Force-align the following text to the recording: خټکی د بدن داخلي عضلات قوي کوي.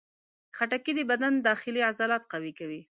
خټکی 0.57 0.91
د 0.95 1.01
بدن 1.11 1.33
داخلي 1.47 1.81
عضلات 1.89 2.23
قوي 2.31 2.51
کوي. 2.59 2.79